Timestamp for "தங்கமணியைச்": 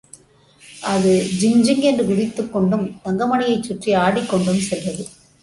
3.05-3.63